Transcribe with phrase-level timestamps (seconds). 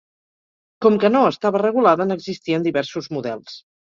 [0.85, 3.59] Com que no estava regulada n'existien diversos models.